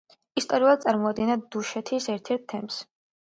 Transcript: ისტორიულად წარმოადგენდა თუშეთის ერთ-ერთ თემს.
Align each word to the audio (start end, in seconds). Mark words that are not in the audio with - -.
ისტორიულად 0.41 0.79
წარმოადგენდა 0.85 1.35
თუშეთის 1.55 2.09
ერთ-ერთ 2.15 2.47
თემს. 2.55 2.81